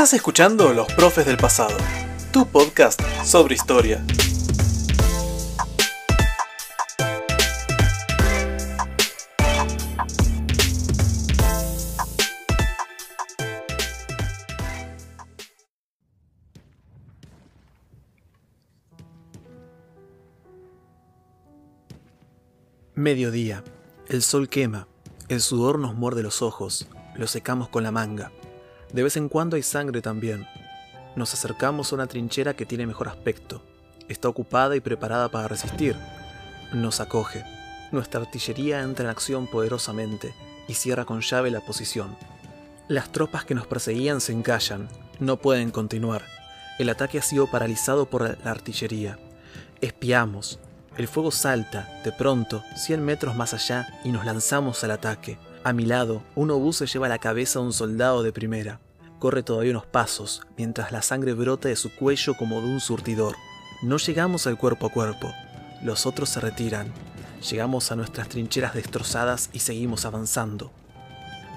[0.00, 1.76] Estás escuchando Los Profes del Pasado,
[2.32, 4.02] tu podcast sobre historia.
[22.94, 23.62] Mediodía.
[24.08, 24.88] El sol quema.
[25.28, 26.88] El sudor nos muerde los ojos.
[27.16, 28.32] Lo secamos con la manga.
[28.92, 30.46] De vez en cuando hay sangre también.
[31.16, 33.62] Nos acercamos a una trinchera que tiene mejor aspecto.
[34.08, 35.96] Está ocupada y preparada para resistir.
[36.72, 37.44] Nos acoge.
[37.92, 40.34] Nuestra artillería entra en acción poderosamente
[40.68, 42.16] y cierra con llave la posición.
[42.88, 44.88] Las tropas que nos perseguían se encallan.
[45.20, 46.24] No pueden continuar.
[46.78, 49.18] El ataque ha sido paralizado por la artillería.
[49.80, 50.58] Espiamos.
[50.96, 55.38] El fuego salta, de pronto, 100 metros más allá, y nos lanzamos al ataque.
[55.62, 58.80] A mi lado, un obús se lleva a la cabeza a un soldado de primera.
[59.20, 63.36] Corre todavía unos pasos, mientras la sangre brota de su cuello como de un surtidor.
[63.82, 65.30] No llegamos al cuerpo a cuerpo.
[65.82, 66.90] Los otros se retiran.
[67.50, 70.72] Llegamos a nuestras trincheras destrozadas y seguimos avanzando.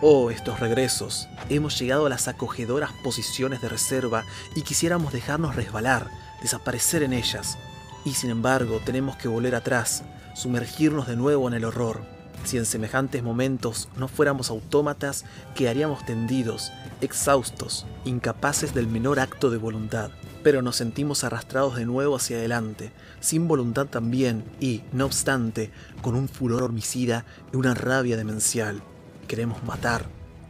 [0.01, 1.29] Oh, estos regresos.
[1.47, 4.25] Hemos llegado a las acogedoras posiciones de reserva
[4.57, 6.09] y quisiéramos dejarnos resbalar,
[6.41, 7.57] desaparecer en ellas.
[8.03, 10.03] Y sin embargo, tenemos que volver atrás,
[10.35, 12.01] sumergirnos de nuevo en el horror.
[12.43, 15.23] Si en semejantes momentos no fuéramos autómatas,
[15.55, 20.11] quedaríamos tendidos, exhaustos, incapaces del menor acto de voluntad.
[20.43, 22.91] Pero nos sentimos arrastrados de nuevo hacia adelante,
[23.21, 28.83] sin voluntad también, y, no obstante, con un furor homicida y una rabia demencial.
[29.29, 30.05] Queremos matar,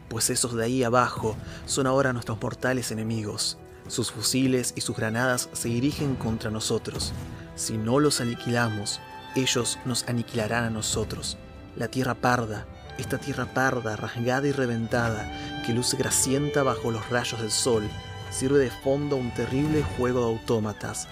[0.08, 3.56] pues esos de ahí abajo son ahora nuestros mortales enemigos.
[3.86, 7.12] Sus fusiles y sus granadas se dirigen contra nosotros.
[7.54, 8.98] Si no los aniquilamos,
[9.36, 11.36] ellos nos aniquilarán a nosotros
[11.76, 12.66] la tierra parda,
[12.98, 17.88] esta tierra parda, rasgada y reventada, que luce grasienta bajo los rayos del sol,
[18.30, 21.08] sirve de fondo a un terrible juego de autómatas.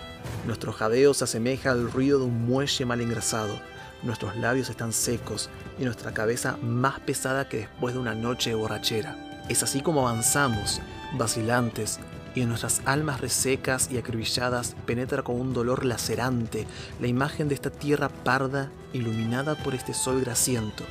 [0.46, 3.58] Nuestro jadeo se asemeja al ruido de un muelle mal engrasado,
[4.02, 8.56] nuestros labios están secos y nuestra cabeza más pesada que después de una noche de
[8.56, 9.16] borrachera.
[9.48, 10.80] Es así como avanzamos,
[11.14, 12.00] vacilantes,
[12.34, 16.66] y en nuestras almas resecas y acribilladas penetra con un dolor lacerante
[17.00, 20.84] la imagen de esta tierra parda iluminada por este sol grasiento,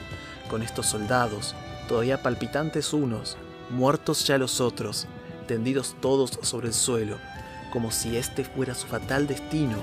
[0.50, 1.56] con estos soldados,
[1.88, 3.38] todavía palpitantes unos,
[3.69, 5.07] muertos ya los otros,
[5.47, 7.18] tendidos todos sobre el suelo,
[7.72, 9.78] como si este fuera su fatal destino,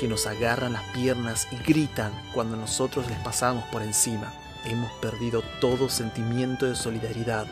[0.00, 4.32] que nos agarran las piernas y gritan cuando nosotros les pasamos por encima.
[4.64, 7.46] Hemos perdido todo sentimiento de solidaridad.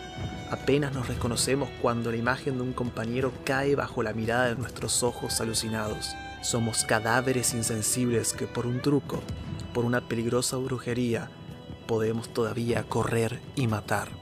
[0.52, 5.02] Apenas nos reconocemos cuando la imagen de un compañero cae bajo la mirada de nuestros
[5.02, 6.14] ojos alucinados.
[6.42, 9.22] Somos cadáveres insensibles que por un truco,
[9.72, 11.30] por una peligrosa brujería,
[11.86, 14.21] podemos todavía correr y matar.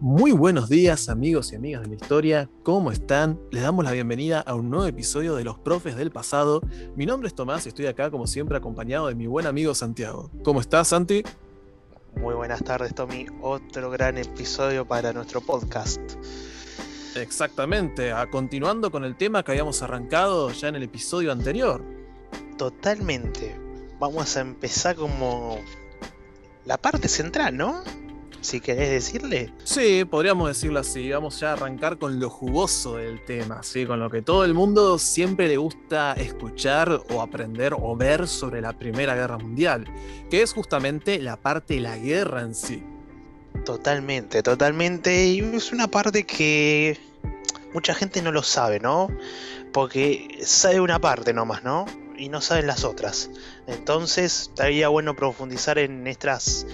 [0.00, 3.40] Muy buenos días amigos y amigas de la historia, ¿cómo están?
[3.50, 6.62] Les damos la bienvenida a un nuevo episodio de Los Profes del Pasado.
[6.94, 10.30] Mi nombre es Tomás y estoy acá como siempre acompañado de mi buen amigo Santiago.
[10.44, 11.24] ¿Cómo estás Santi?
[12.14, 16.00] Muy buenas tardes Tommy, otro gran episodio para nuestro podcast.
[17.16, 21.82] Exactamente, a continuando con el tema que habíamos arrancado ya en el episodio anterior.
[22.56, 23.58] Totalmente.
[23.98, 25.58] Vamos a empezar como
[26.66, 27.82] la parte central, ¿no?
[28.40, 29.52] Si querés decirle.
[29.64, 31.10] Sí, podríamos decirlo así.
[31.10, 33.86] Vamos ya a arrancar con lo jugoso del tema, ¿sí?
[33.86, 38.60] con lo que todo el mundo siempre le gusta escuchar o aprender o ver sobre
[38.60, 39.86] la Primera Guerra Mundial,
[40.30, 42.82] que es justamente la parte de la guerra en sí.
[43.64, 45.26] Totalmente, totalmente.
[45.26, 46.98] Y es una parte que
[47.74, 49.08] mucha gente no lo sabe, ¿no?
[49.72, 51.86] Porque sabe una parte nomás, ¿no?
[52.16, 53.30] Y no saben las otras.
[53.66, 56.66] Entonces, estaría bueno profundizar en estas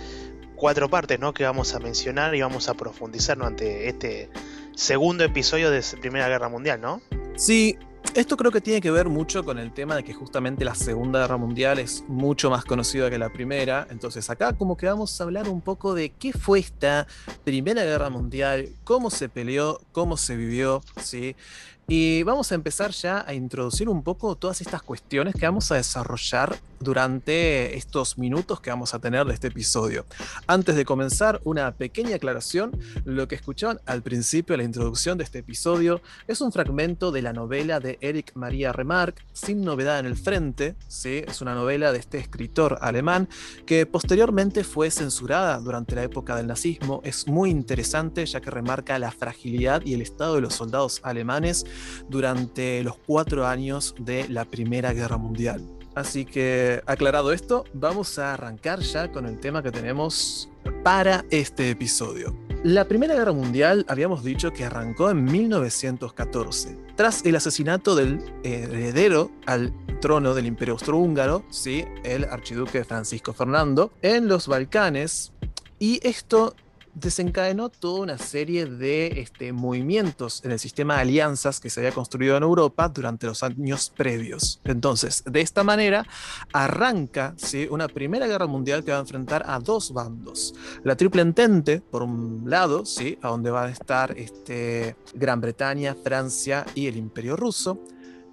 [0.64, 1.34] cuatro partes ¿no?
[1.34, 4.30] que vamos a mencionar y vamos a profundizar ante este
[4.74, 7.02] segundo episodio de Primera Guerra Mundial, ¿no?
[7.36, 7.76] Sí,
[8.14, 11.20] esto creo que tiene que ver mucho con el tema de que justamente la Segunda
[11.20, 13.86] Guerra Mundial es mucho más conocida que la Primera.
[13.90, 17.06] Entonces acá como que vamos a hablar un poco de qué fue esta
[17.44, 21.36] Primera Guerra Mundial, cómo se peleó, cómo se vivió, ¿sí?
[21.86, 25.74] Y vamos a empezar ya a introducir un poco todas estas cuestiones que vamos a
[25.74, 30.06] desarrollar durante estos minutos que vamos a tener de este episodio.
[30.46, 32.72] Antes de comenzar, una pequeña aclaración.
[33.04, 37.22] Lo que escuchaban al principio de la introducción de este episodio es un fragmento de
[37.22, 40.76] la novela de Eric Maria Remarque, Sin novedad en el frente.
[40.88, 41.22] ¿sí?
[41.26, 43.28] Es una novela de este escritor alemán
[43.66, 47.00] que posteriormente fue censurada durante la época del nazismo.
[47.04, 51.64] Es muy interesante ya que remarca la fragilidad y el estado de los soldados alemanes
[52.08, 55.62] durante los cuatro años de la Primera Guerra Mundial.
[55.94, 60.50] Así que, aclarado esto, vamos a arrancar ya con el tema que tenemos
[60.82, 62.36] para este episodio.
[62.64, 69.30] La Primera Guerra Mundial habíamos dicho que arrancó en 1914, tras el asesinato del heredero
[69.46, 71.84] al trono del Imperio Austrohúngaro, ¿sí?
[72.04, 75.32] el archiduque Francisco Fernando, en los Balcanes,
[75.78, 76.56] y esto
[76.94, 81.92] desencadenó toda una serie de este, movimientos en el sistema de alianzas que se había
[81.92, 84.60] construido en Europa durante los años previos.
[84.64, 86.06] Entonces, de esta manera,
[86.52, 87.66] arranca ¿sí?
[87.70, 90.54] una primera guerra mundial que va a enfrentar a dos bandos.
[90.84, 93.18] La Triple Entente, por un lado, ¿sí?
[93.22, 97.80] a donde van a estar este, Gran Bretaña, Francia y el Imperio Ruso,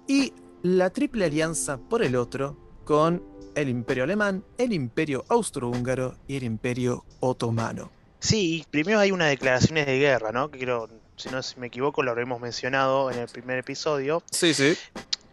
[0.06, 0.32] y
[0.62, 3.22] la Triple Alianza por el otro, con
[3.54, 8.01] el Imperio Alemán, el Imperio Austrohúngaro y el Imperio Otomano.
[8.22, 10.48] Sí, primero hay unas declaraciones de guerra, ¿no?
[10.48, 14.22] Que creo, si no me equivoco, lo habremos mencionado en el primer episodio.
[14.30, 14.76] Sí, sí.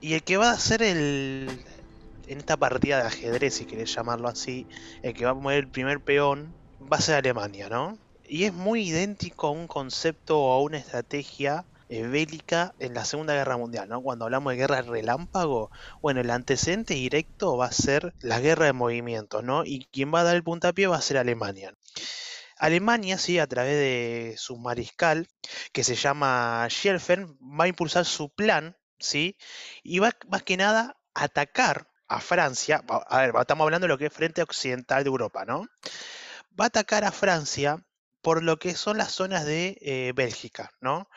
[0.02, 1.48] Y el que va a ser el.
[2.28, 4.68] En esta partida de ajedrez, si querés llamarlo así,
[5.04, 6.54] el que va a mover el primer peón
[6.92, 7.98] va a ser Alemania, ¿no?
[8.28, 13.06] Y es muy idéntico a un concepto o a una estrategia eh, bélica en la
[13.06, 14.02] Segunda Guerra Mundial, ¿no?
[14.02, 15.70] Cuando hablamos de guerra relámpago,
[16.02, 19.64] bueno, el antecedente directo va a ser la guerra de movimientos, ¿no?
[19.64, 21.74] Y quien va a dar el puntapié va a ser Alemania.
[22.60, 25.28] Alemania, sí, a través de su mariscal,
[25.74, 29.38] que se llama Schelfen, va a impulsar su plan, ¿sí?
[29.82, 32.84] Y va más que nada a atacar a Francia.
[32.88, 35.68] A ver, estamos hablando de lo que es frente occidental de Europa, ¿no?
[36.60, 37.84] Va a atacar a Francia
[38.22, 41.08] por lo que son las zonas de eh, Bélgica, ¿no?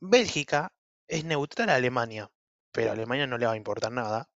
[0.00, 0.72] Bélgica
[1.08, 2.30] es neutral a Alemania,
[2.72, 4.28] pero a Alemania no le va a importar nada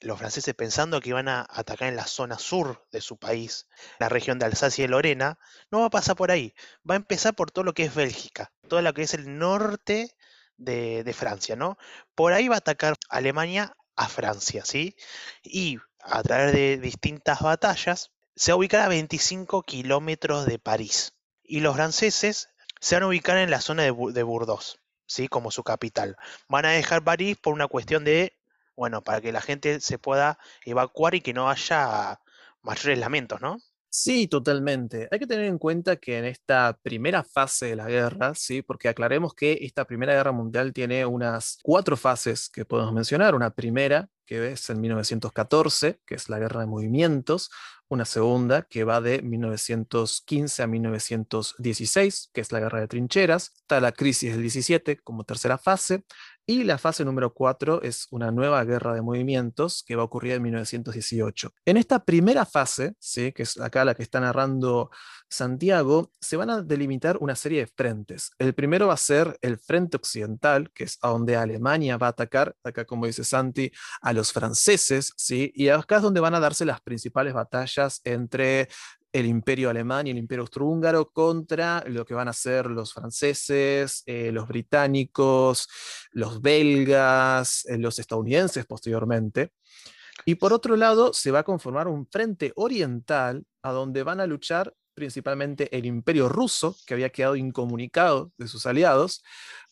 [0.00, 3.66] los franceses pensando que iban a atacar en la zona sur de su país,
[3.98, 5.38] la región de Alsacia y Lorena,
[5.70, 6.54] no va a pasar por ahí,
[6.88, 10.14] va a empezar por todo lo que es Bélgica, todo lo que es el norte
[10.56, 11.76] de, Francia, ¿no?
[12.14, 14.96] Por ahí va a atacar Alemania a Francia, ¿sí?
[15.42, 21.14] Y a través de distintas batallas, se va a ubicar a 25 kilómetros de París.
[21.42, 22.50] Y los franceses
[22.80, 24.24] se van a ubicar en la zona de, de
[25.06, 25.28] ¿sí?
[25.28, 26.16] Como su capital.
[26.48, 28.35] Van a dejar París por una cuestión de
[28.76, 32.20] bueno, para que la gente se pueda evacuar y que no haya
[32.62, 33.58] mayores lamentos, ¿no?
[33.88, 35.08] Sí, totalmente.
[35.10, 38.88] Hay que tener en cuenta que en esta primera fase de la guerra, sí, porque
[38.88, 43.34] aclaremos que esta primera guerra mundial tiene unas cuatro fases que podemos mencionar.
[43.34, 47.50] Una primera, que es en 1914, que es la guerra de movimientos,
[47.88, 53.80] una segunda que va de 1915 a 1916, que es la guerra de trincheras, está
[53.80, 56.04] la crisis del 17 como tercera fase,
[56.46, 60.34] y la fase número 4 es una nueva guerra de movimientos que va a ocurrir
[60.34, 61.52] en 1918.
[61.64, 63.32] En esta primera fase, ¿sí?
[63.32, 64.90] que es acá la que está narrando
[65.28, 68.30] Santiago, se van a delimitar una serie de frentes.
[68.38, 72.10] El primero va a ser el frente occidental, que es a donde Alemania va a
[72.10, 75.50] atacar, acá como dice Santi, a los franceses, ¿sí?
[75.52, 78.68] y acá es donde van a darse las principales batallas entre
[79.18, 84.02] el imperio alemán y el imperio austrohúngaro contra lo que van a ser los franceses,
[84.04, 85.68] eh, los británicos,
[86.10, 89.52] los belgas, eh, los estadounidenses posteriormente.
[90.26, 94.26] Y por otro lado, se va a conformar un frente oriental a donde van a
[94.26, 99.22] luchar principalmente el imperio ruso, que había quedado incomunicado de sus aliados,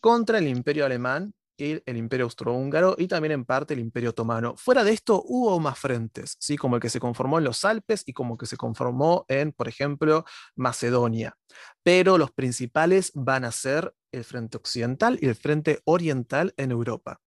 [0.00, 4.56] contra el imperio alemán el imperio austrohúngaro y también en parte el imperio otomano.
[4.56, 6.56] Fuera de esto hubo más frentes, ¿sí?
[6.56, 9.68] como el que se conformó en los Alpes y como que se conformó en, por
[9.68, 10.24] ejemplo,
[10.56, 11.36] Macedonia.
[11.82, 17.20] Pero los principales van a ser el frente occidental y el frente oriental en Europa.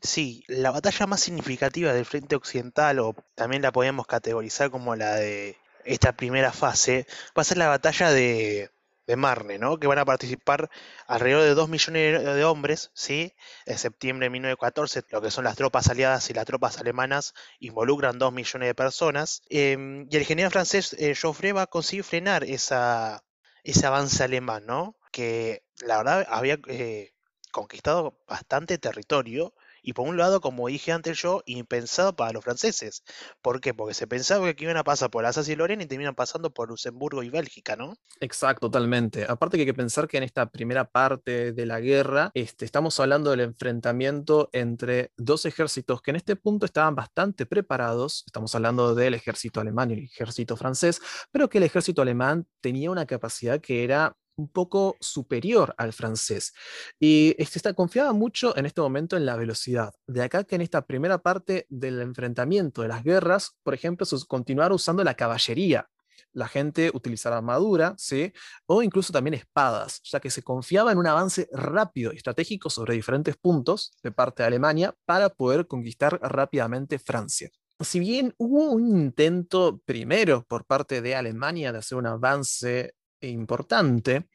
[0.00, 5.16] Sí, la batalla más significativa del frente occidental, o también la podemos categorizar como la
[5.16, 8.70] de esta primera fase, va a ser la batalla de,
[9.06, 9.78] de Marne, ¿no?
[9.78, 10.70] Que van a participar
[11.06, 13.34] alrededor de 2 millones de hombres, ¿sí?
[13.66, 18.18] En septiembre de 1914, lo que son las tropas aliadas y las tropas alemanas involucran
[18.18, 19.42] 2 millones de personas.
[19.48, 23.24] Em, y el general francés eh, Joffre va a conseguir frenar esa,
[23.62, 24.96] ese avance alemán, ¿no?
[25.12, 27.12] Que la verdad había eh,
[27.52, 33.04] conquistado bastante territorio y por un lado, como dije antes yo, impensado para los franceses.
[33.42, 33.74] ¿Por qué?
[33.74, 36.70] Porque se pensaba que iban a pasar por Alsacia y Lorena y terminan pasando por
[36.70, 37.94] Luxemburgo y Bélgica, ¿no?
[38.20, 39.26] Exacto, totalmente.
[39.28, 42.98] Aparte que hay que pensar que en esta primera parte de la guerra este, estamos
[42.98, 48.24] hablando del enfrentamiento entre dos ejércitos que en este punto estaban bastante preparados.
[48.26, 52.90] Estamos hablando del ejército alemán y el ejército francés, pero que el ejército alemán tenía
[52.90, 56.52] una capacidad que era un poco superior al francés.
[56.98, 59.94] Y este, está, confiaba mucho en este momento en la velocidad.
[60.06, 64.72] De acá que en esta primera parte del enfrentamiento de las guerras, por ejemplo, continuar
[64.72, 65.88] usando la caballería.
[66.32, 68.32] la gente utilizara armadura, ¿sí?
[68.66, 72.94] o incluso también espadas, ya que se confiaba en un avance rápido y estratégico sobre
[72.94, 77.50] diferentes puntos de parte de Alemania para poder conquistar rápidamente Francia.
[77.80, 82.94] Si bien hubo un intento primero por parte de Alemania de hacer un avance
[83.28, 84.28] importante,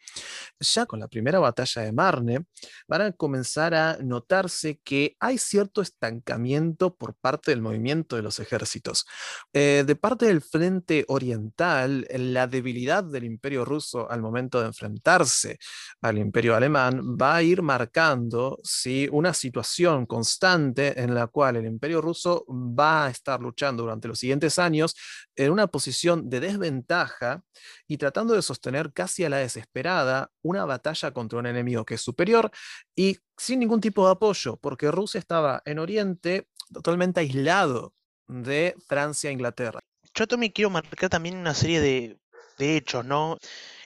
[0.60, 2.46] ya con la primera batalla de Marne,
[2.88, 8.40] van a comenzar a notarse que hay cierto estancamiento por parte del movimiento de los
[8.40, 9.06] ejércitos.
[9.54, 15.60] Eh, de parte del frente oriental, la debilidad del imperio ruso al momento de enfrentarse
[16.02, 19.08] al imperio alemán va a ir marcando ¿sí?
[19.12, 24.20] una situación constante en la cual el imperio ruso va a estar luchando durante los
[24.20, 24.96] siguientes años
[25.40, 27.46] en una posición de desventaja
[27.88, 32.02] y tratando de sostener casi a la desesperada una batalla contra un enemigo que es
[32.02, 32.52] superior
[32.94, 37.94] y sin ningún tipo de apoyo, porque Rusia estaba en Oriente totalmente aislado
[38.28, 39.80] de Francia e Inglaterra.
[40.14, 42.20] Yo también quiero marcar también una serie de,
[42.62, 43.38] hechos, ¿no?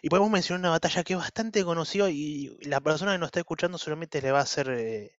[0.01, 3.39] Y podemos mencionar una batalla que es bastante conocida y la persona que nos está
[3.39, 5.11] escuchando solamente le va a hacer eh,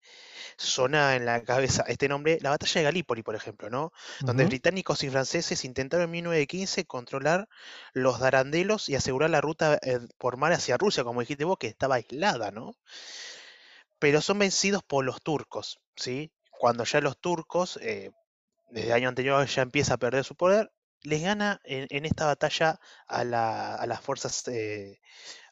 [0.86, 3.91] en la cabeza este nombre, la batalla de Galípoli, por ejemplo, ¿no?
[4.22, 7.48] Donde británicos y franceses intentaron en 1915 controlar
[7.93, 11.67] los darandelos y asegurar la ruta eh, por mar hacia Rusia, como dijiste vos, que
[11.67, 12.75] estaba aislada, ¿no?
[14.00, 16.31] Pero son vencidos por los turcos, ¿sí?
[16.51, 18.12] Cuando ya los turcos, eh,
[18.69, 20.72] desde el año anterior ya empieza a perder su poder,
[21.03, 25.00] les gana en, esta batalla a, las fuerzas eh,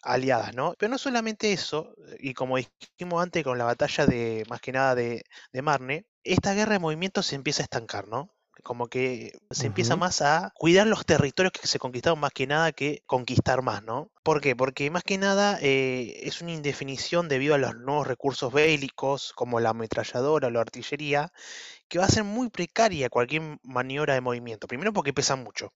[0.02, 0.76] aliadas, ¿no?
[0.78, 4.96] Pero no solamente eso, y como dijimos antes con la batalla de, más que nada
[4.96, 8.34] de, de Marne, esta guerra de movimientos se empieza a estancar, ¿no?
[8.64, 12.72] como que se empieza más a cuidar los territorios que se conquistaron más que nada
[12.72, 14.12] que conquistar más, ¿no?
[14.24, 14.56] ¿Por qué?
[14.56, 19.60] Porque más que nada eh, es una indefinición debido a los nuevos recursos bélicos como
[19.60, 21.32] la ametralladora o la artillería
[21.92, 24.66] que va a ser muy precaria cualquier maniobra de movimiento.
[24.66, 25.74] Primero porque pesa mucho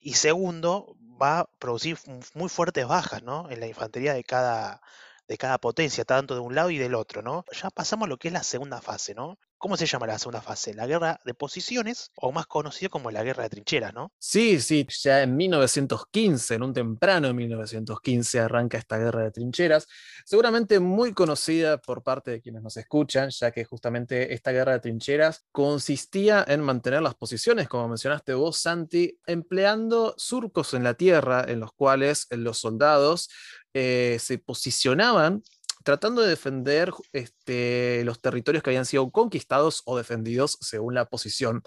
[0.00, 1.98] y segundo va a producir
[2.34, 3.50] muy fuertes bajas, ¿no?
[3.50, 4.80] En la infantería de cada
[5.28, 7.44] de cada potencia, tanto de un lado y del otro, ¿no?
[7.52, 9.38] Ya pasamos a lo que es la segunda fase, ¿no?
[9.60, 10.72] ¿Cómo se llama la segunda fase?
[10.72, 14.10] La guerra de posiciones, o más conocido como la guerra de trincheras, ¿no?
[14.18, 19.86] Sí, sí, ya en 1915, en un temprano 1915, arranca esta guerra de trincheras,
[20.24, 24.80] seguramente muy conocida por parte de quienes nos escuchan, ya que justamente esta guerra de
[24.80, 31.44] trincheras consistía en mantener las posiciones, como mencionaste vos, Santi, empleando surcos en la tierra
[31.46, 33.28] en los cuales los soldados
[33.74, 35.42] eh, se posicionaban
[35.82, 41.62] tratando de defender este, los territorios que habían sido conquistados o defendidos según la posición.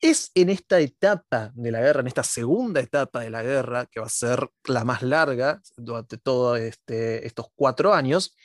[0.00, 4.00] Es en esta etapa de la guerra, en esta segunda etapa de la guerra, que
[4.00, 8.36] va a ser la más larga durante todos este, estos cuatro años,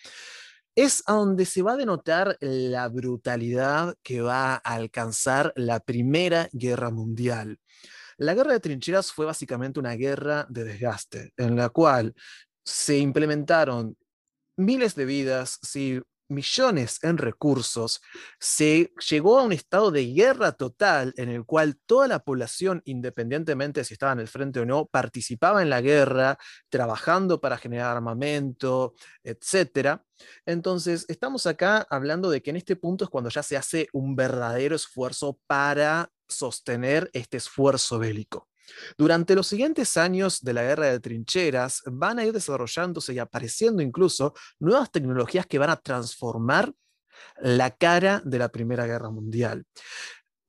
[0.76, 6.50] es a donde se va a denotar la brutalidad que va a alcanzar la Primera
[6.54, 7.60] Guerra Mundial.
[8.18, 12.14] La guerra de trincheras fue básicamente una guerra de desgaste, en la cual
[12.64, 13.98] se implementaron
[14.58, 18.02] miles de vidas, si millones en recursos,
[18.40, 23.84] se llegó a un estado de guerra total en el cual toda la población, independientemente
[23.84, 26.38] si estaba en el frente o no, participaba en la guerra,
[26.70, 30.02] trabajando para generar armamento, etc.
[30.46, 34.16] Entonces, estamos acá hablando de que en este punto es cuando ya se hace un
[34.16, 38.51] verdadero esfuerzo para sostener este esfuerzo bélico.
[38.98, 43.82] Durante los siguientes años de la guerra de trincheras van a ir desarrollándose y apareciendo
[43.82, 46.74] incluso nuevas tecnologías que van a transformar
[47.40, 49.66] la cara de la Primera Guerra Mundial.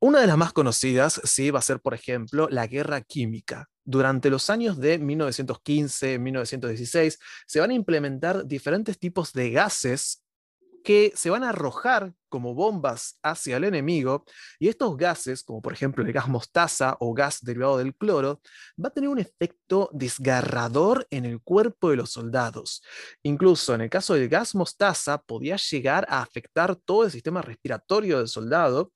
[0.00, 3.68] Una de las más conocidas, sí, va a ser, por ejemplo, la guerra química.
[3.84, 10.21] Durante los años de 1915-1916 se van a implementar diferentes tipos de gases
[10.82, 14.24] que se van a arrojar como bombas hacia el enemigo
[14.58, 18.40] y estos gases, como por ejemplo el gas mostaza o gas derivado del cloro,
[18.82, 22.82] va a tener un efecto desgarrador en el cuerpo de los soldados.
[23.22, 28.18] Incluso en el caso del gas mostaza podía llegar a afectar todo el sistema respiratorio
[28.18, 28.92] del soldado,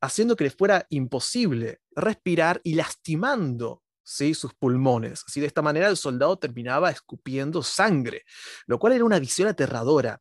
[0.00, 4.34] haciendo que le fuera imposible respirar y lastimando ¿sí?
[4.34, 5.24] sus pulmones.
[5.34, 8.24] De esta manera el soldado terminaba escupiendo sangre,
[8.66, 10.20] lo cual era una visión aterradora.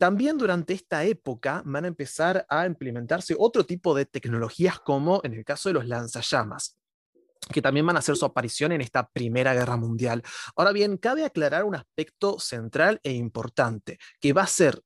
[0.00, 5.34] También durante esta época van a empezar a implementarse otro tipo de tecnologías como en
[5.34, 6.78] el caso de los lanzallamas
[7.52, 10.22] que también van a hacer su aparición en esta Primera Guerra Mundial.
[10.56, 14.82] Ahora bien, cabe aclarar un aspecto central e importante, que va a ser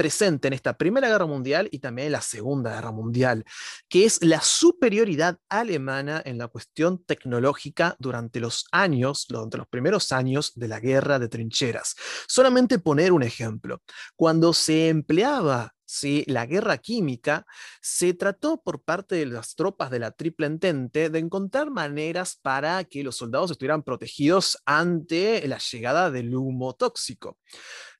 [0.00, 3.44] presente en esta Primera Guerra Mundial y también en la Segunda Guerra Mundial,
[3.86, 10.10] que es la superioridad alemana en la cuestión tecnológica durante los años, durante los primeros
[10.10, 11.96] años de la Guerra de Trincheras.
[12.26, 13.82] Solamente poner un ejemplo,
[14.16, 16.24] cuando se empleaba ¿sí?
[16.28, 17.46] la guerra química,
[17.82, 22.84] se trató por parte de las tropas de la Triple Entente de encontrar maneras para
[22.84, 27.38] que los soldados estuvieran protegidos ante la llegada del humo tóxico.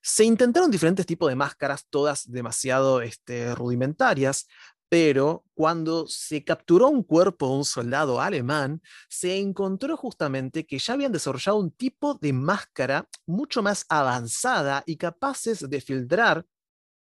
[0.01, 4.47] Se intentaron diferentes tipos de máscaras, todas demasiado este, rudimentarias,
[4.91, 10.93] pero cuando se capturó un cuerpo de un soldado alemán, se encontró justamente que ya
[10.93, 16.45] habían desarrollado un tipo de máscara mucho más avanzada y capaces de filtrar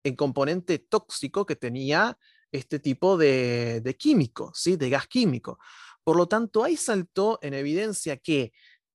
[0.03, 2.17] el componente tóxico que tenía
[2.51, 4.75] este tipo de, químico, ¿sí?
[4.75, 5.59] de gas químico.
[6.03, 8.51] Por lo tanto, ahí saltó en evidencia que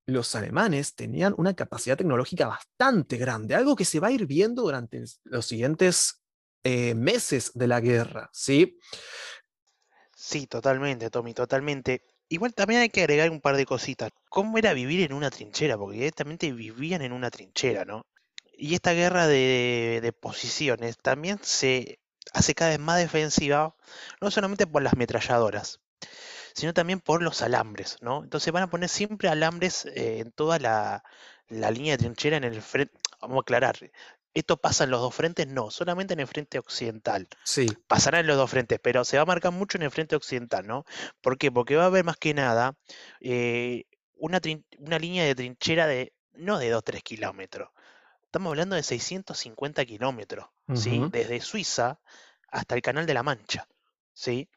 [0.07, 4.63] los alemanes tenían una capacidad tecnológica bastante grande, algo que se va a ir viendo
[4.63, 6.23] durante los siguientes
[6.63, 8.79] eh, meses de la guerra, ¿sí?
[10.15, 12.03] Sí, totalmente, Tommy, totalmente.
[12.29, 14.11] Igual también hay que agregar un par de cositas.
[14.29, 15.77] ¿Cómo era vivir en una trinchera?
[15.77, 18.07] Porque directamente vivían en una trinchera, ¿no?
[18.65, 22.01] Y esta guerra de, de posiciones también se
[22.33, 23.77] hace cada vez más defensiva,
[24.23, 25.81] no solamente por las metralladoras,
[26.55, 28.25] sino también por los alambres, ¿no?
[28.25, 31.05] Entonces van a poner siempre alambres eh, en toda la,
[31.49, 32.95] la, línea de trinchera en el frente.
[33.21, 33.77] Vamos a aclarar,
[34.33, 35.47] ¿Esto pasa en los dos frentes?
[35.47, 37.29] No, solamente en el frente occidental.
[37.45, 37.67] Sí.
[37.87, 40.67] Pasará en los dos frentes, pero se va a marcar mucho en el frente occidental,
[40.67, 40.87] ¿no?
[41.21, 41.53] ¿Por qué?
[41.53, 42.79] Porque va a haber más que nada
[43.21, 43.85] eh,
[44.17, 44.41] una,
[44.79, 47.69] una, línea de trinchera de no de 2-3 kilómetros.
[48.35, 51.01] Estamos hablando de 650 kilómetros, ¿sí?
[51.13, 52.01] Desde Suiza
[52.49, 53.69] hasta el Canal de la Mancha,
[54.13, 54.49] ¿sí?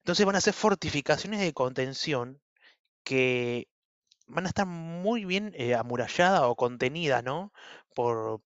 [0.00, 2.42] Entonces van a ser fortificaciones de contención
[3.02, 3.68] que
[4.26, 7.54] van a estar muy bien eh, amuralladas o contenidas, ¿no?
[7.94, 8.42] Por,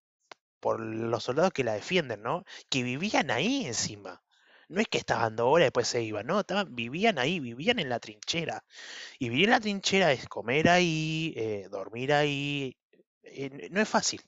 [0.60, 2.44] por los soldados que la defienden, ¿no?
[2.70, 4.22] Que vivían ahí encima.
[4.68, 7.80] No es que estaban dos horas y después se iban, no, estaban, vivían ahí, vivían
[7.80, 8.64] en la trinchera.
[9.18, 12.76] Y vivir en la trinchera es comer ahí, eh, dormir ahí.
[13.24, 14.20] Eh, no es fácil,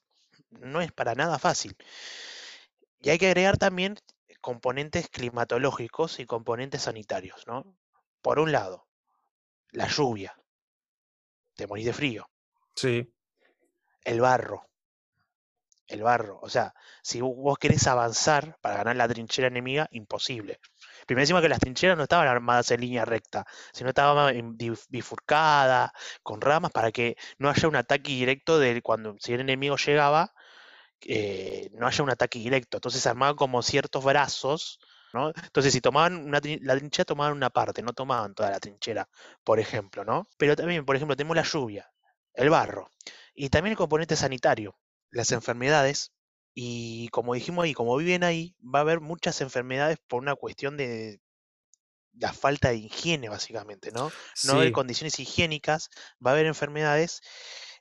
[0.60, 1.76] no es para nada fácil.
[3.00, 3.96] Y hay que agregar también
[4.40, 7.76] componentes climatológicos y componentes sanitarios, ¿no?
[8.22, 8.86] Por un lado,
[9.70, 10.36] la lluvia.
[11.54, 12.28] Te morís de frío.
[12.74, 13.12] Sí.
[14.04, 14.66] El barro
[15.88, 16.38] el barro.
[16.42, 20.60] O sea, si vos querés avanzar para ganar la trinchera enemiga, imposible.
[21.06, 24.56] Primero encima que las trincheras no estaban armadas en línea recta, sino estaban
[24.88, 25.90] bifurcadas,
[26.22, 30.32] con ramas, para que no haya un ataque directo de cuando si el enemigo llegaba,
[31.02, 32.78] eh, no haya un ataque directo.
[32.78, 34.78] Entonces se armaban como ciertos brazos,
[35.12, 35.32] ¿no?
[35.44, 39.08] Entonces si tomaban una, la trinchera, tomaban una parte, no tomaban toda la trinchera,
[39.44, 40.26] por ejemplo, ¿no?
[40.38, 41.90] Pero también, por ejemplo, tenemos la lluvia,
[42.34, 42.90] el barro,
[43.34, 44.78] y también el componente sanitario
[45.10, 46.12] las enfermedades.
[46.54, 50.76] Y como dijimos ahí, como viven ahí, va a haber muchas enfermedades por una cuestión
[50.76, 51.20] de
[52.14, 54.10] la falta de higiene, básicamente, ¿no?
[54.44, 55.90] No haber condiciones higiénicas,
[56.24, 57.20] va a haber enfermedades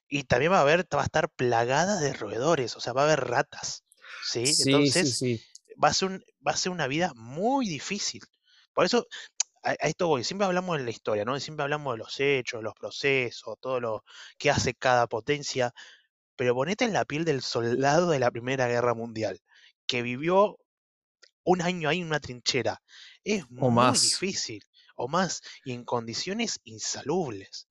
[0.07, 3.05] y también va a haber, va a estar plagada de roedores, o sea, va a
[3.05, 3.83] haber ratas,
[4.23, 4.43] ¿sí?
[4.65, 5.21] Entonces,
[5.83, 8.21] Va, a ser va a ser una vida muy difícil.
[8.73, 9.07] Por eso,
[9.61, 11.37] a, esto voy, siempre hablamos de la historia, ¿no?
[11.39, 14.03] Siempre hablamos de los hechos, los procesos, todo lo
[14.37, 15.73] que hace cada potencia,
[16.35, 19.41] pero ponete en la piel del soldado de la Primera Guerra Mundial,
[19.85, 20.57] que vivió
[21.43, 22.81] un año ahí en una trinchera.
[23.23, 24.63] Es muy difícil,
[24.95, 27.67] o más, y en condiciones insalubres.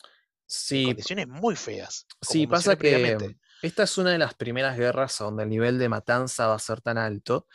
[0.54, 0.84] Sí.
[0.86, 2.06] Condiciones muy feas.
[2.20, 3.16] Sí, pasa que
[3.62, 6.80] esta es una de las primeras guerras donde el nivel de matanza va a ser
[6.80, 7.46] tan alto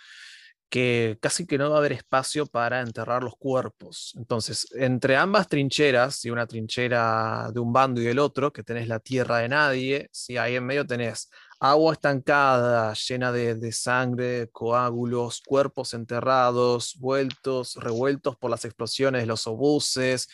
[0.70, 4.14] que casi que no va a haber espacio para enterrar los cuerpos.
[4.18, 8.88] Entonces, entre ambas trincheras, y una trinchera de un bando y del otro, que tenés
[8.88, 15.42] la tierra de nadie, si ahí en medio tenés agua estancada, llena de, sangre, coágulos,
[15.46, 20.28] cuerpos enterrados, vueltos, revueltos por las explosiones de los obuses,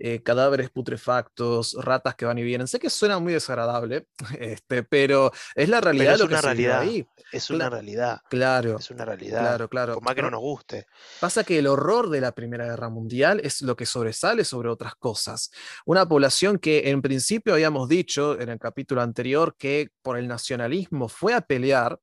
[0.00, 2.68] eh, cadáveres putrefactos, ratas que van y vienen.
[2.68, 4.06] Sé que suena muy desagradable,
[4.38, 6.80] este, pero es la realidad es lo que una realidad.
[6.80, 7.06] ahí.
[7.32, 8.20] Es una realidad.
[8.30, 8.78] Claro.
[8.78, 9.40] Es una realidad.
[9.40, 9.94] Claro, claro.
[9.94, 10.86] Por más que no nos guste.
[11.20, 14.94] Pasa que el horror de la Primera Guerra Mundial es lo que sobresale sobre otras
[14.94, 15.50] cosas.
[15.84, 21.08] Una población que en principio habíamos dicho en el capítulo anterior que por el nacionalismo
[21.08, 21.98] fue a pelear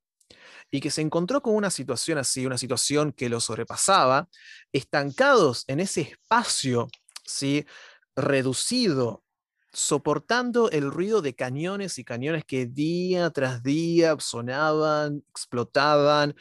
[0.70, 4.28] y que se encontró con una situación así, una situación que lo sobrepasaba,
[4.74, 6.90] estancados en ese espacio
[7.26, 7.66] ¿sí?
[8.16, 9.24] reducido,
[9.74, 16.36] soportando el ruido de cañones y cañones que día tras día sonaban, explotaban,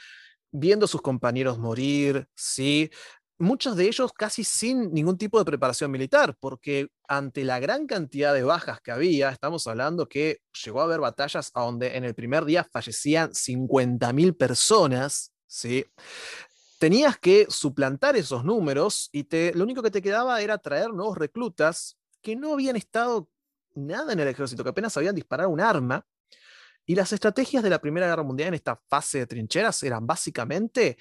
[0.53, 2.91] viendo a sus compañeros morir, ¿sí?
[3.39, 8.35] muchos de ellos casi sin ningún tipo de preparación militar, porque ante la gran cantidad
[8.35, 12.45] de bajas que había, estamos hablando que llegó a haber batallas donde en el primer
[12.45, 15.85] día fallecían 50.000 personas, ¿sí?
[16.85, 21.17] Tenías que suplantar esos números y te, lo único que te quedaba era traer nuevos
[21.17, 23.31] reclutas que no habían estado
[23.75, 26.07] nada en el ejército, que apenas sabían disparar un arma.
[26.85, 30.99] Y las estrategias de la Primera Guerra Mundial en esta fase de trincheras eran básicamente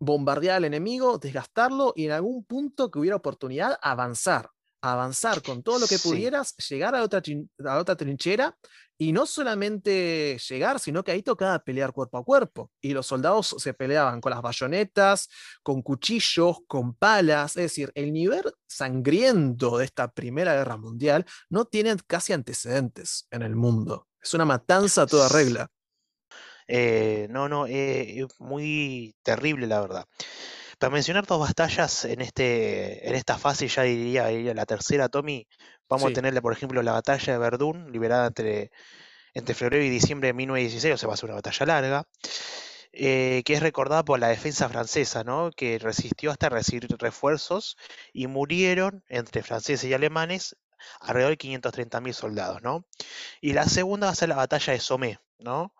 [0.00, 4.50] bombardear al enemigo, desgastarlo y en algún punto que hubiera oportunidad avanzar
[4.92, 7.22] avanzar con todo lo que pudieras, llegar a otra,
[7.66, 8.56] a otra trinchera
[8.96, 12.70] y no solamente llegar, sino que ahí tocaba pelear cuerpo a cuerpo.
[12.80, 15.28] Y los soldados se peleaban con las bayonetas,
[15.62, 17.56] con cuchillos, con palas.
[17.56, 23.42] Es decir, el nivel sangriento de esta Primera Guerra Mundial no tiene casi antecedentes en
[23.42, 24.06] el mundo.
[24.22, 25.68] Es una matanza a toda regla.
[26.66, 30.06] Eh, no, no, eh, es muy terrible la verdad.
[30.84, 35.48] Para mencionar dos batallas en, este, en esta fase, ya diría, la tercera, Tommy,
[35.88, 38.70] vamos a tenerle, por ejemplo, la batalla de Verdún, liberada entre,
[39.32, 42.08] entre febrero y diciembre de 1916, o sea, va a ser una batalla larga,
[42.92, 45.52] eh, que es recordada por la defensa francesa, ¿no?
[45.56, 47.78] que resistió hasta recibir refuerzos
[48.12, 50.54] y murieron entre franceses y alemanes
[51.00, 52.62] alrededor de 530.000 soldados.
[52.62, 52.84] ¿no?
[53.40, 55.72] Y la segunda va a ser la batalla de Somme, ¿no?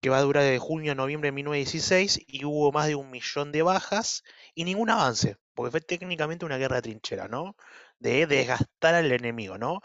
[0.00, 3.10] Que va a durar de junio a noviembre de 1916 y hubo más de un
[3.10, 4.22] millón de bajas
[4.54, 7.56] y ningún avance, porque fue técnicamente una guerra de trinchera, ¿no?
[7.98, 9.80] De desgastar al enemigo, ¿no?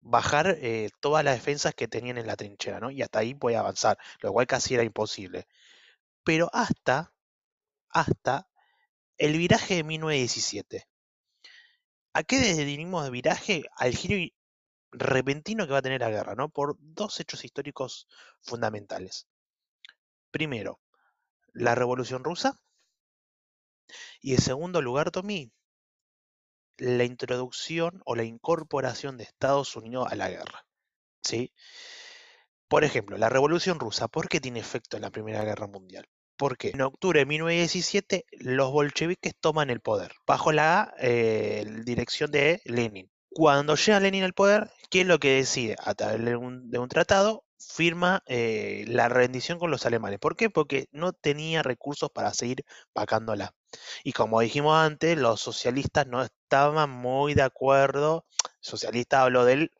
[0.00, 2.90] Bajar eh, todas las defensas que tenían en la trinchera, ¿no?
[2.90, 5.46] Y hasta ahí puede avanzar, lo cual casi era imposible.
[6.24, 7.12] Pero hasta,
[7.90, 8.48] hasta
[9.18, 10.88] el viraje de 1917.
[12.14, 13.64] ¿A qué definimos de viraje?
[13.76, 14.16] Al giro
[14.92, 16.48] repentino que va a tener la guerra, ¿no?
[16.48, 18.08] Por dos hechos históricos
[18.42, 19.26] fundamentales.
[20.32, 20.80] Primero,
[21.52, 22.58] la Revolución Rusa.
[24.20, 25.52] Y en segundo lugar, Tommy,
[26.78, 30.64] la introducción o la incorporación de Estados Unidos a la guerra.
[31.22, 31.52] ¿Sí?
[32.66, 36.08] Por ejemplo, la Revolución Rusa, ¿por qué tiene efecto en la Primera Guerra Mundial?
[36.36, 42.62] Porque en octubre de 1917 los bolcheviques toman el poder bajo la eh, dirección de
[42.64, 43.10] Lenin.
[43.28, 45.76] Cuando llega Lenin al poder, ¿qué es lo que decide?
[45.78, 47.44] A través de un tratado,
[47.74, 50.18] firma eh, la rendición con los alemanes.
[50.18, 50.50] ¿Por qué?
[50.50, 53.54] Porque no tenía recursos para seguir pagándola.
[54.04, 58.26] Y como dijimos antes, los socialistas no estaban muy de acuerdo.
[58.60, 59.70] Socialista hablo de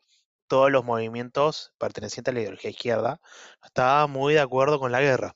[0.47, 3.19] todos los movimientos pertenecientes a la ideología izquierda,
[3.61, 5.35] no estaba muy de acuerdo con la guerra.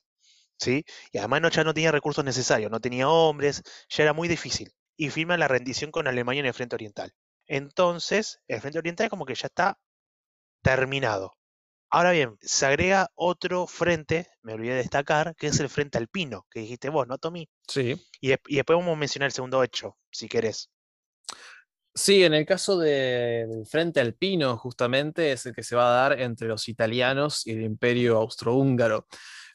[0.58, 0.84] ¿sí?
[1.12, 4.72] Y además no, ya no tenía recursos necesarios, no tenía hombres, ya era muy difícil.
[4.96, 7.14] Y firma la rendición con Alemania en el Frente Oriental.
[7.46, 9.78] Entonces, el Frente Oriental como que ya está
[10.62, 11.37] terminado.
[11.90, 16.46] Ahora bien, se agrega otro frente, me olvidé de destacar, que es el frente alpino,
[16.50, 17.48] que dijiste vos, ¿no, Tommy?
[17.66, 17.96] Sí.
[18.20, 20.70] Y, después vamos a mencionar el segundo hecho, si querés.
[21.94, 26.20] Sí, en el caso del Frente Alpino, justamente, es el que se va a dar
[26.20, 29.06] entre los italianos y el Imperio Austrohúngaro.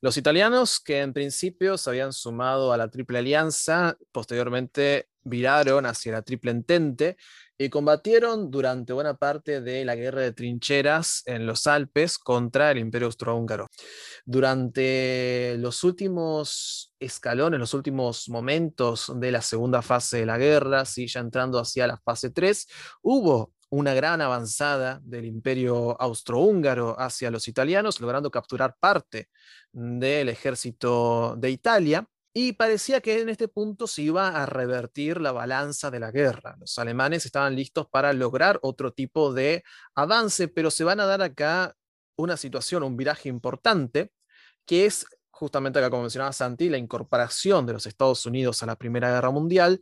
[0.04, 6.12] Los italianos, que en principio se habían sumado a la Triple Alianza, posteriormente viraron hacia
[6.12, 7.16] la Triple Entente
[7.58, 12.80] y combatieron durante buena parte de la guerra de trincheras en los Alpes contra el
[12.80, 13.70] Imperio Austrohúngaro.
[14.26, 21.08] Durante los últimos escalones, los últimos momentos de la segunda fase de la guerra, ¿sí?
[21.08, 22.68] ya entrando hacia la fase 3,
[23.04, 29.30] hubo una gran avanzada del imperio austrohúngaro hacia los italianos, logrando capturar parte
[29.72, 32.08] del ejército de Italia.
[32.36, 36.56] Y parecía que en este punto se iba a revertir la balanza de la guerra.
[36.60, 39.64] Los alemanes estaban listos para lograr otro tipo de
[39.96, 41.76] avance, pero se van a dar acá
[42.16, 44.12] una situación, un viraje importante,
[44.68, 48.76] que es justamente acá, como mencionaba Santi, la incorporación de los Estados Unidos a la
[48.76, 49.80] Primera Guerra Mundial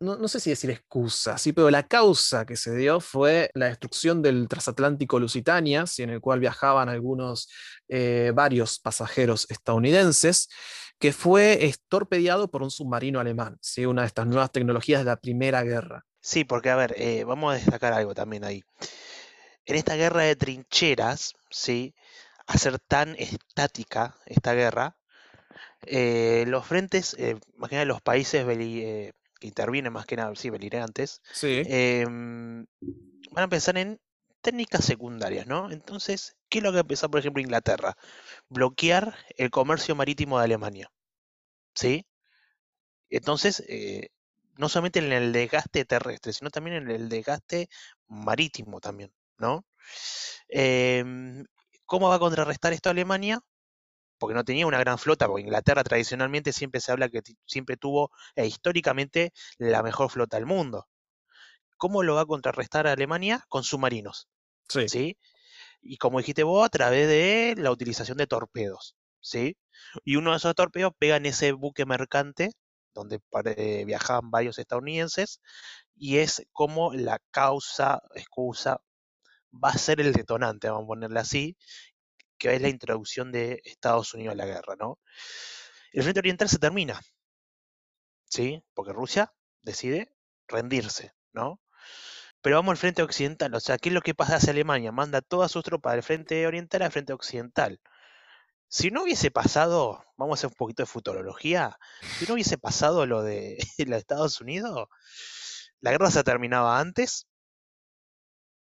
[0.00, 4.20] no, sé si decir excusa, sí, pero la causa que se dio fue la destrucción
[4.20, 7.48] del transatlántico Lusitania, en el cual viajaban algunos,
[7.88, 10.48] eh, varios pasajeros estadounidenses,
[10.98, 13.86] que fue torpedeado por un submarino alemán, ¿sí?
[13.86, 16.04] una de estas nuevas tecnologías de la Primera Guerra.
[16.20, 18.62] Sí, porque a ver, eh, vamos a destacar algo también ahí.
[19.64, 21.94] En esta guerra de trincheras, ¿sí?
[22.46, 24.96] a ser tan estática esta guerra,
[25.86, 28.44] eh, los frentes, que los países
[29.38, 31.62] que intervienen más que nada, sí, beligerantes, sí.
[31.66, 32.66] Em,
[33.30, 34.00] van a pensar en
[34.40, 35.70] técnicas secundarias, ¿no?
[35.70, 37.96] Entonces, ¿qué es lo que empezó, por ejemplo, Inglaterra?
[38.48, 40.90] Bloquear el comercio marítimo de Alemania,
[41.74, 42.06] ¿sí?
[43.10, 44.08] Entonces, eh,
[44.56, 47.68] no solamente en el desgaste terrestre, sino también en el desgaste
[48.08, 49.64] marítimo también, ¿no?
[50.48, 51.44] Em,
[51.84, 53.40] ¿Cómo va a contrarrestar esto a Alemania?
[54.18, 58.10] Porque no tenía una gran flota, porque Inglaterra tradicionalmente siempre se habla que siempre tuvo
[58.34, 60.86] e históricamente la mejor flota del mundo.
[61.76, 63.44] ¿Cómo lo va a contrarrestar a Alemania?
[63.48, 64.28] Con submarinos.
[64.68, 65.16] Sí.
[65.82, 68.96] Y como dijiste vos, a través de la utilización de torpedos.
[69.20, 69.56] ¿sí?
[70.04, 72.50] Y uno de esos torpedos pega en ese buque mercante
[72.96, 73.20] donde
[73.84, 75.40] viajaban varios estadounidenses,
[75.94, 78.80] y es como la causa, excusa,
[79.52, 81.56] va a ser el detonante, vamos a ponerle así,
[82.38, 84.98] que es la introducción de Estados Unidos a la guerra, ¿no?
[85.92, 87.00] El Frente Oriental se termina.
[88.28, 88.62] ¿sí?
[88.74, 90.12] Porque Rusia decide
[90.48, 91.60] rendirse, ¿no?
[92.42, 94.92] Pero vamos al frente occidental, o sea, ¿qué es lo que pasa hacia Alemania?
[94.92, 97.80] Manda todas sus tropas del frente oriental al frente occidental.
[98.68, 101.78] Si no hubiese pasado, vamos a hacer un poquito de futurología,
[102.18, 104.88] si no hubiese pasado lo de los Estados Unidos,
[105.80, 107.26] la guerra se terminaba antes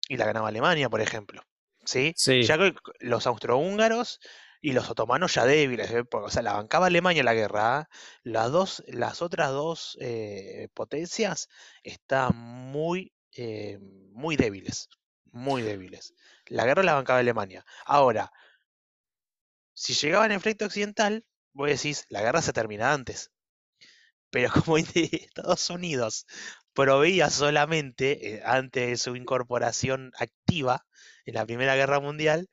[0.09, 1.43] y la ganaba Alemania, por ejemplo.
[1.87, 2.15] ¿Sí?
[2.43, 4.21] Ya que los austrohúngaros
[4.65, 6.05] y los otomanos ya débiles, ¿eh?
[6.11, 7.81] o sea, la bancaba Alemania la guerra.
[7.81, 7.89] ¿ah?
[8.23, 11.51] Las, dos, las otras dos eh, potencias
[11.83, 13.79] están muy, eh,
[14.13, 14.89] muy débiles,
[15.27, 16.15] muy débiles.
[16.47, 17.65] La guerra la bancaba Alemania.
[17.85, 18.33] Ahora,
[19.75, 23.33] si llegaban en frente occidental, vos decís, la guerra se termina antes.
[24.31, 26.27] Pero como Estados Unidos
[26.73, 30.87] proveía solamente, antes de su incorporación activa
[31.25, 32.49] en la Primera Guerra Mundial,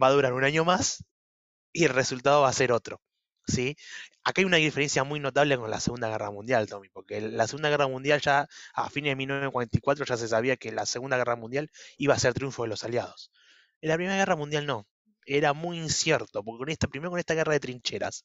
[0.00, 1.04] va a durar un año más
[1.72, 3.00] y el resultado va a ser otro.
[3.46, 3.76] ¿sí?
[4.24, 7.68] Acá hay una diferencia muy notable con la Segunda Guerra Mundial, Tommy, porque la Segunda
[7.70, 11.70] Guerra Mundial ya a fines de 1944 ya se sabía que la Segunda Guerra Mundial
[11.98, 13.30] iba a ser triunfo de los aliados.
[13.80, 14.86] En la Primera Guerra Mundial no,
[15.26, 18.24] era muy incierto, porque con esta, primero con esta guerra de trincheras,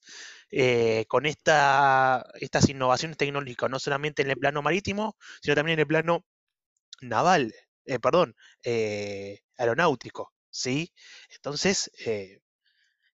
[0.51, 5.81] eh, con esta, estas innovaciones tecnológicas, no solamente en el plano marítimo, sino también en
[5.81, 6.23] el plano
[7.01, 7.53] naval,
[7.85, 10.91] eh, perdón, eh, aeronáutico, ¿sí?
[11.35, 11.91] Entonces,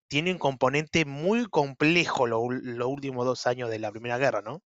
[0.08, 4.62] tiene un componente muy complejo los últimos dos años de la Primera Guerra, ¿no?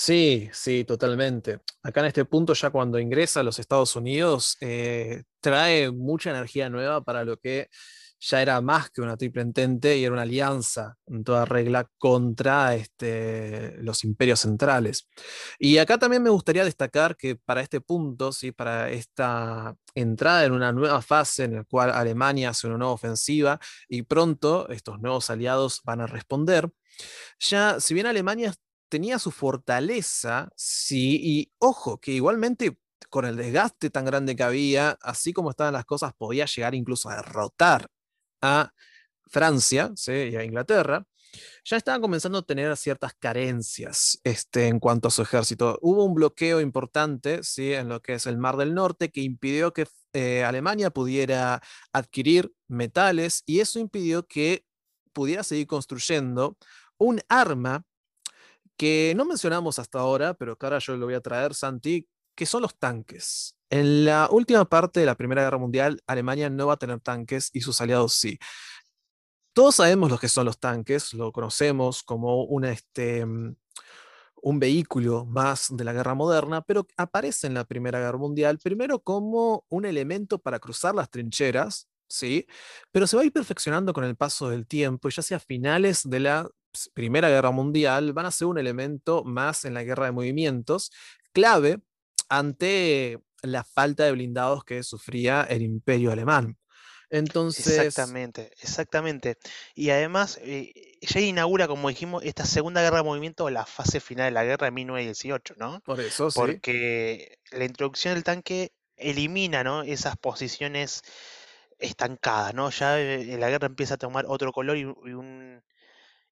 [0.00, 1.58] Sí, sí, totalmente.
[1.82, 6.70] Acá en este punto, ya cuando ingresa a los Estados Unidos, eh, trae mucha energía
[6.70, 7.68] nueva para lo que
[8.20, 12.74] ya era más que una triple entente y era una alianza en toda regla contra
[12.74, 15.08] este, los imperios centrales.
[15.58, 18.52] Y acá también me gustaría destacar que para este punto, ¿sí?
[18.52, 23.60] para esta entrada en una nueva fase en la cual Alemania hace una nueva ofensiva
[23.88, 26.70] y pronto estos nuevos aliados van a responder,
[27.38, 28.54] ya si bien Alemania
[28.88, 32.78] tenía su fortaleza, sí, y ojo, que igualmente
[33.10, 37.08] con el desgaste tan grande que había, así como estaban las cosas, podía llegar incluso
[37.08, 37.88] a derrotar
[38.40, 38.72] a
[39.26, 41.04] Francia y a Inglaterra,
[41.64, 45.78] ya estaban comenzando a tener ciertas carencias este, en cuanto a su ejército.
[45.82, 47.74] Hubo un bloqueo importante ¿sí?
[47.74, 51.60] en lo que es el Mar del Norte que impidió que eh, Alemania pudiera
[51.92, 54.64] adquirir metales y eso impidió que
[55.12, 56.56] pudiera seguir construyendo
[56.96, 57.84] un arma
[58.76, 62.46] que no mencionamos hasta ahora, pero que ahora yo lo voy a traer, Santi, que
[62.46, 63.57] son los tanques.
[63.70, 67.50] En la última parte de la Primera Guerra Mundial, Alemania no va a tener tanques
[67.52, 68.38] y sus aliados sí.
[69.56, 73.56] Todos sabemos lo que son los tanques, lo conocemos como un, este, mm,
[74.42, 79.00] un vehículo más de la guerra moderna, pero aparece en la Primera Guerra Mundial primero
[79.00, 82.46] como un elemento para cruzar las trincheras, ¿sí?
[82.92, 86.02] Pero se va a ir perfeccionando con el paso del tiempo, y ya sea finales
[86.08, 86.48] de la
[86.94, 90.92] Primera Guerra Mundial, van a ser un elemento más en la guerra de movimientos,
[91.32, 91.80] clave
[92.28, 96.56] ante la falta de blindados que sufría el imperio alemán.
[97.10, 97.78] Entonces...
[97.78, 99.38] Exactamente, exactamente.
[99.74, 104.26] Y además, eh, ya inaugura, como dijimos, esta segunda guerra de movimiento, la fase final
[104.26, 105.80] de la guerra de 1918, ¿no?
[105.80, 106.38] Por eso, sí.
[106.38, 109.82] Porque la introducción del tanque elimina, ¿no?
[109.82, 111.02] Esas posiciones
[111.78, 112.70] estancadas, ¿no?
[112.70, 115.62] Ya eh, la guerra empieza a tomar otro color y, un,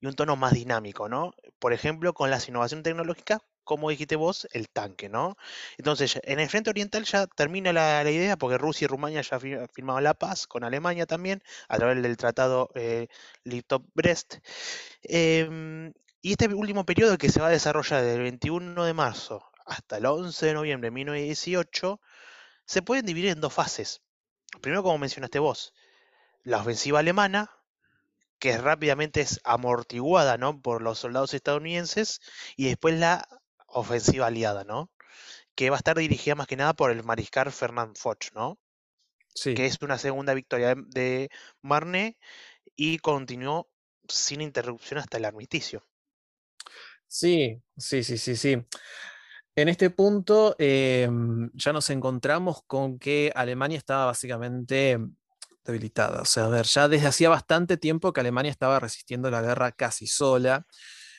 [0.01, 1.33] y un tono más dinámico, ¿no?
[1.59, 5.37] Por ejemplo, con las innovaciones tecnológicas, como dijiste vos, el tanque, ¿no?
[5.77, 10.05] Entonces, en el frente oriental ya termina la, idea, porque Rusia y Rumania ya firmaron
[10.05, 13.09] la paz, con Alemania también, a través del tratado eh,
[13.45, 14.41] Liptov-Brest.
[15.03, 19.45] Em, y este último periodo que se va a desarrollar desde el 21 de marzo
[19.67, 22.01] hasta el 11 de noviembre de 1918,
[22.65, 24.03] se pueden dividir en dos fases.
[24.61, 25.75] Primero, como mencionaste vos,
[26.45, 27.51] la ofensiva alemana,
[28.39, 30.61] que rápidamente es amortiguada ¿no?
[30.61, 32.21] por los soldados estadounidenses,
[32.57, 33.27] y después la
[33.77, 34.91] ofensiva aliada, ¿no?
[35.55, 38.59] Que va a estar dirigida más que nada por el mariscal Fernand Foch, ¿no?
[39.35, 39.55] Sí.
[39.55, 41.29] Que es una segunda victoria de
[41.63, 42.19] Marne
[42.75, 43.69] y continuó
[44.09, 45.87] sin interrupción hasta el armisticio.
[47.07, 48.57] Sí, sí, sí, sí, sí.
[49.55, 54.99] En este punto em, ya nos encontramos con que Alemania estaba básicamente
[55.65, 56.23] debilitada.
[56.23, 59.73] O sea, a ver, ya desde hacía bastante tiempo que Alemania estaba resistiendo la guerra
[59.73, 60.67] casi sola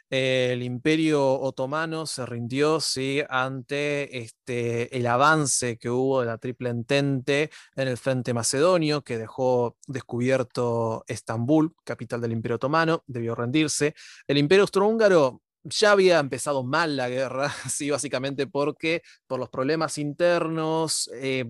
[0.10, 3.22] el imperio otomano se rindió ¿sí?
[3.30, 9.17] ante este, el avance que hubo de la Triple Entente en el frente macedonio, que
[9.17, 13.96] dejó descubierto Estambul, capital del imperio otomano, debió rendirse.
[14.28, 19.98] El imperio austrohúngaro ya había empezado mal la guerra, sí, básicamente porque por los problemas
[19.98, 21.46] internos, eh,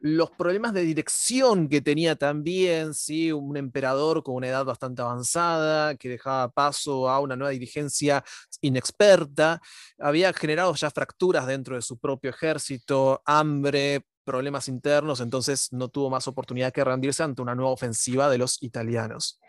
[0.00, 3.32] los problemas de dirección que tenía también, ¿sí?
[3.32, 8.24] un emperador con una edad bastante avanzada que dejaba paso a una nueva dirigencia
[8.60, 9.60] inexperta,
[9.98, 16.10] había generado ya fracturas dentro de su propio ejército, hambre, problemas internos, entonces no tuvo
[16.10, 19.40] más oportunidad que rendirse ante una nueva ofensiva de los italianos.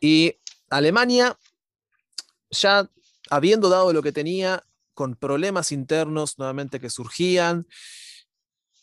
[0.00, 0.34] Y
[0.70, 1.38] Alemania,
[2.50, 2.88] ya
[3.30, 4.64] habiendo dado lo que tenía,
[4.94, 7.68] con problemas internos nuevamente que surgían,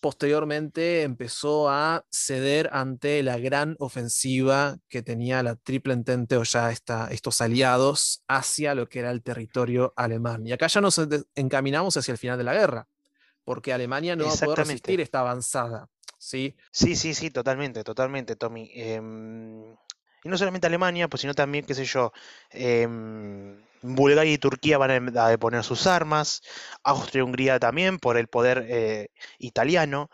[0.06, 6.70] posteriormente empezó a ceder ante la gran ofensiva que tenía la Triple Entente o ya
[6.70, 10.46] estos aliados hacia lo que era el territorio alemán.
[10.46, 11.02] Y acá ya nos
[11.34, 12.88] encaminamos hacia el final de la guerra,
[13.44, 15.90] porque Alemania no va a poder resistir esta avanzada.
[16.20, 16.56] ¿sí?
[16.70, 18.70] sí, sí, sí, totalmente, totalmente, Tommy.
[18.76, 19.74] Em,
[20.24, 22.14] y no solamente Alemania, pues sino también, qué sé yo,
[22.52, 26.42] em, Bulgaria y Turquía van a deponer sus armas,
[26.84, 30.10] Austria y Hungría también por el poder eh, italiano.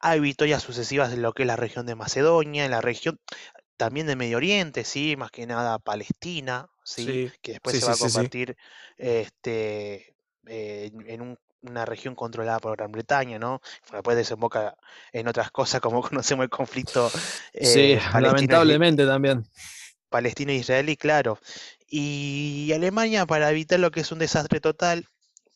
[0.00, 3.18] Hay victorias sucesivas en lo que es la región de Macedonia, en la región
[3.76, 7.96] también de Medio Oriente, sí, más que nada Palestina, sí, que después se va a
[7.96, 8.56] convertir
[8.96, 10.14] este,
[10.46, 13.60] eh, en un una región controlada por Gran Bretaña, ¿no?
[13.90, 14.76] Después desemboca
[15.12, 17.10] en otras cosas como conocemos el conflicto.
[17.10, 19.44] sí, eh, lamentablemente también.
[20.08, 21.38] Palestina-Israelí, claro.
[21.96, 25.06] Y Alemania, para evitar lo que es un desastre total,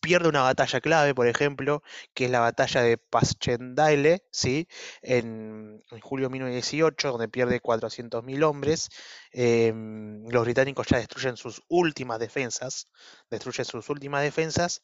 [0.00, 1.82] pierde una batalla clave, por ejemplo,
[2.14, 4.68] que es la batalla de Passchendaele, ¿sí?
[5.02, 8.88] En, julio de 1918, donde pierde 400.000 hombres.
[9.32, 12.86] Em, los británicos ya destruyen sus últimas defensas,
[13.30, 14.80] destruyen sus últimas defensas,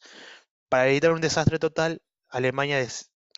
[0.67, 2.85] para evitar un desastre total, Alemania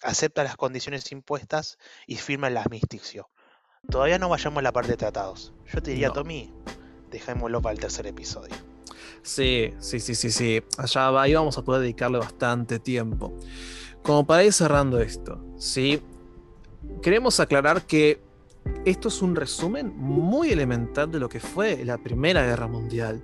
[0.01, 1.77] acepta las condiciones impuestas
[2.07, 3.29] y firma el armisticio.
[3.91, 5.53] Todavía no vayamos a la parte de tratados.
[5.71, 6.51] Yo te diría, Tommy,
[7.11, 8.55] dejémoslo para el tercer episodio.
[9.21, 10.63] Sí, sí, sí, sí, sí.
[10.77, 13.33] Allá ahí vamos a poder dedicarle bastante tiempo.
[14.01, 16.01] Como para ir cerrando esto, ¿sí?
[17.01, 18.21] Queremos aclarar que
[18.85, 23.23] esto es un resumen muy elemental de lo que fue la Primera Guerra Mundial.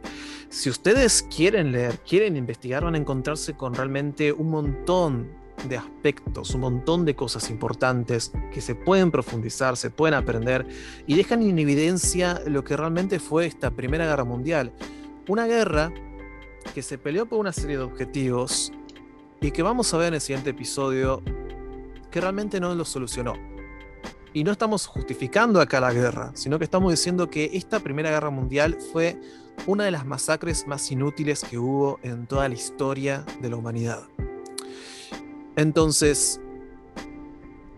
[0.50, 6.54] Si ustedes quieren leer, quieren investigar, van a encontrarse con realmente un montón de aspectos,
[6.54, 10.68] un montón de cosas importantes que se pueden profundizar, se pueden aprender
[11.08, 14.74] y dejan en evidencia lo que realmente fue esta Primera Guerra Mundial.
[15.28, 15.92] Una guerra
[16.74, 18.72] que se peleó por una serie de objetivos
[19.42, 21.22] y que vamos a ver en el siguiente episodio
[22.12, 23.34] que realmente no lo solucionó.
[24.34, 28.32] Y no estamos justificando acá la guerra, sino que estamos diciendo que esta Primera Guerra
[28.32, 29.20] Mundial fue
[29.68, 34.04] una de las masacres más inútiles que hubo en toda la historia de la humanidad.
[35.56, 36.42] Entonces,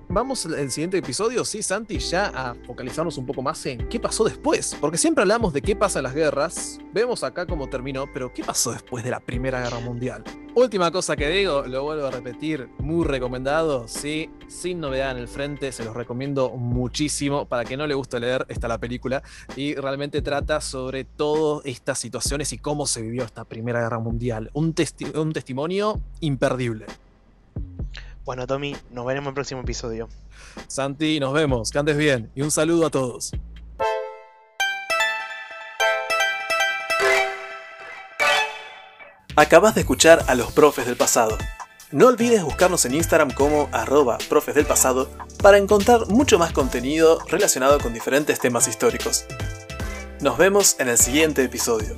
[0.08, 4.24] vamos al siguiente episodio, sí, Santi, ya a focalizarnos un poco más en qué pasó
[4.24, 4.78] después.
[4.80, 8.44] Porque siempre hablamos de qué pasa en las guerras, vemos acá cómo terminó, pero ¿qué
[8.44, 10.24] pasó después de la Primera Guerra Mundial?
[10.54, 15.28] Última cosa que digo, lo vuelvo a repetir, muy recomendado, sí, sin novedad en el
[15.28, 17.46] frente, se los recomiendo muchísimo.
[17.46, 19.22] Para que no le guste leer, está la película
[19.58, 24.50] y realmente trata sobre todas estas situaciones y cómo se vivió esta Primera Guerra Mundial.
[24.54, 24.74] Un,
[25.16, 26.86] un testimonio imperdible.
[28.26, 30.10] Bueno, Tommy, nos veremos en el próximo episodio.
[30.68, 33.32] Santi, nos vemos, que andes bien y un saludo a todos.
[39.36, 41.38] Acabas de escuchar a los profes del pasado.
[41.92, 45.08] No olvides buscarnos en Instagram como arroba profes del pasado
[45.44, 49.26] para encontrar mucho más contenido relacionado con diferentes temas históricos.
[50.20, 51.96] Nos vemos en el siguiente episodio.